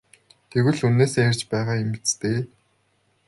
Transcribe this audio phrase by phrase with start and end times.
[0.51, 2.39] Тэгвэл үнэнээсээ ярьж байгаа юм биз дээ?